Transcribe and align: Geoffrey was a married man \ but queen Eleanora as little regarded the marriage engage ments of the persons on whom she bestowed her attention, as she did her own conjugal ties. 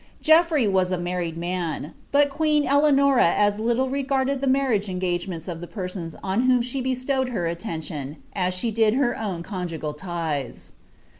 Geoffrey 0.19 0.67
was 0.67 0.91
a 0.91 0.97
married 0.97 1.37
man 1.37 1.93
\ 2.01 2.11
but 2.11 2.31
queen 2.31 2.65
Eleanora 2.65 3.27
as 3.35 3.59
little 3.59 3.87
regarded 3.87 4.41
the 4.41 4.47
marriage 4.47 4.89
engage 4.89 5.27
ments 5.27 5.47
of 5.47 5.61
the 5.61 5.67
persons 5.67 6.15
on 6.23 6.49
whom 6.49 6.63
she 6.63 6.81
bestowed 6.81 7.29
her 7.29 7.45
attention, 7.45 8.17
as 8.33 8.55
she 8.55 8.71
did 8.71 8.95
her 8.95 9.15
own 9.15 9.43
conjugal 9.43 9.93
ties. 9.93 10.73